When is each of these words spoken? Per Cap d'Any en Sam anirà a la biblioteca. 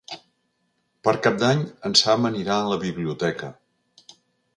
Per 1.07 1.11
Cap 1.27 1.35
d'Any 1.43 1.61
en 1.89 1.95
Sam 2.01 2.25
anirà 2.31 2.57
a 2.63 2.71
la 2.71 2.79
biblioteca. 2.85 3.51